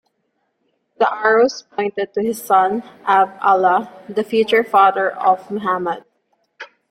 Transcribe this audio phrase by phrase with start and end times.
[0.97, 6.03] The arrows pointed to his son Abd-Allah, the future father of Muhammad.